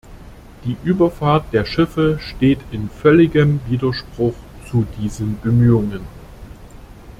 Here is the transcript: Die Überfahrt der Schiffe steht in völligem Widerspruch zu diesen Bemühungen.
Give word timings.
Die 0.65 0.77
Überfahrt 0.83 1.53
der 1.53 1.63
Schiffe 1.63 2.17
steht 2.19 2.57
in 2.71 2.89
völligem 2.89 3.59
Widerspruch 3.69 4.33
zu 4.67 4.87
diesen 4.99 5.39
Bemühungen. 5.41 6.01